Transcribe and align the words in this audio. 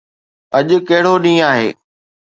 اڄ 0.57 0.67
ڪهڙو 0.87 1.13
ڏينهن 1.23 1.45
آهي؟ 1.49 1.69